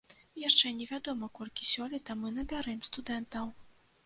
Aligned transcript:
Яшчэ 0.43 0.71
невядома, 0.77 1.29
колькі 1.39 1.69
сёлета 1.73 2.17
мы 2.23 2.33
набярэм 2.39 2.81
студэнтаў. 2.89 3.45